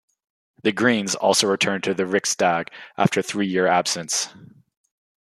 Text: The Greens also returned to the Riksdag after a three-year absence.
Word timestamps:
The 0.63 0.71
Greens 0.71 1.13
also 1.13 1.45
returned 1.47 1.83
to 1.83 1.93
the 1.93 2.05
Riksdag 2.07 2.69
after 2.97 3.19
a 3.19 3.23
three-year 3.23 3.67
absence. 3.67 4.29